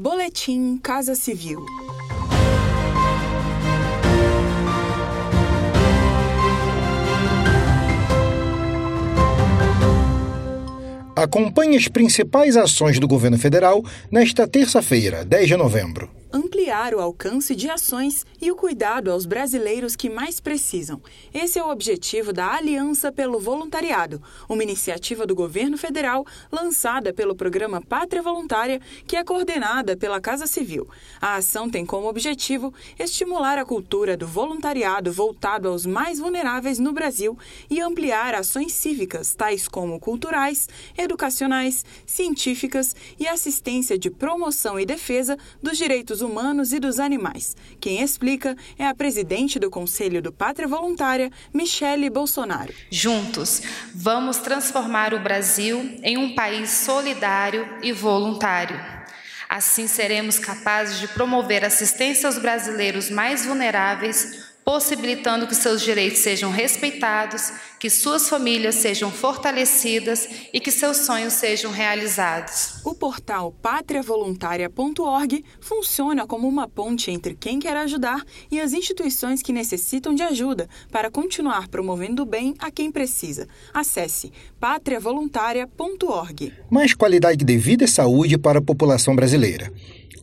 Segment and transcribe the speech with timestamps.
[0.00, 1.66] Boletim Casa Civil.
[11.16, 17.54] Acompanhe as principais ações do governo federal nesta terça-feira, 10 de novembro ampliar o alcance
[17.54, 21.00] de ações e o cuidado aos brasileiros que mais precisam.
[21.32, 27.34] Esse é o objetivo da Aliança pelo Voluntariado, uma iniciativa do governo federal lançada pelo
[27.34, 30.88] programa Pátria Voluntária, que é coordenada pela Casa Civil.
[31.20, 36.92] A ação tem como objetivo estimular a cultura do voluntariado voltado aos mais vulneráveis no
[36.92, 37.38] Brasil
[37.70, 45.36] e ampliar ações cívicas, tais como culturais, educacionais, científicas e assistência de promoção e defesa
[45.62, 47.56] dos direitos direitos humanos e dos animais.
[47.80, 52.72] Quem explica é a presidente do Conselho do Pátria Voluntária, Michele Bolsonaro.
[52.90, 53.62] Juntos,
[53.94, 58.78] vamos transformar o Brasil em um país solidário e voluntário.
[59.48, 66.50] Assim seremos capazes de promover assistência aos brasileiros mais vulneráveis possibilitando que seus direitos sejam
[66.50, 72.82] respeitados, que suas famílias sejam fortalecidas e que seus sonhos sejam realizados.
[72.84, 79.54] O portal patriavoluntaria.org funciona como uma ponte entre quem quer ajudar e as instituições que
[79.54, 83.48] necessitam de ajuda para continuar promovendo o bem a quem precisa.
[83.72, 86.52] Acesse patriavoluntaria.org.
[86.68, 89.72] Mais qualidade de vida e saúde para a população brasileira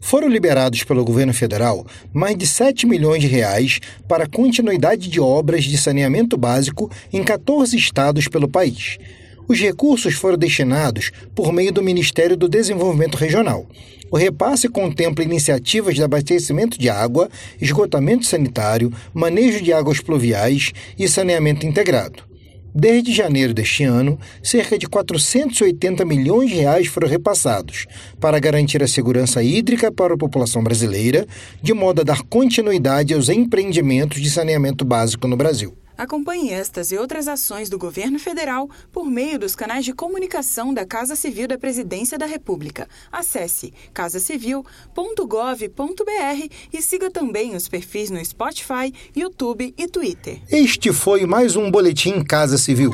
[0.05, 5.63] foram liberados pelo governo federal mais de 7 milhões de reais para continuidade de obras
[5.63, 8.99] de saneamento básico em 14 estados pelo país.
[9.47, 13.65] Os recursos foram destinados por meio do Ministério do Desenvolvimento Regional.
[14.11, 17.27] O repasse contempla iniciativas de abastecimento de água,
[17.59, 22.34] esgotamento sanitário, manejo de águas pluviais e saneamento integrado.
[22.77, 27.85] Desde janeiro deste ano, cerca de 480 milhões de reais foram repassados
[28.19, 31.25] para garantir a segurança hídrica para a população brasileira,
[31.61, 35.73] de modo a dar continuidade aos empreendimentos de saneamento básico no Brasil.
[35.97, 40.85] Acompanhe estas e outras ações do governo federal por meio dos canais de comunicação da
[40.85, 42.87] Casa Civil da Presidência da República.
[43.11, 50.41] Acesse casacivil.gov.br e siga também os perfis no Spotify, YouTube e Twitter.
[50.49, 52.91] Este foi mais um Boletim Casa Civil.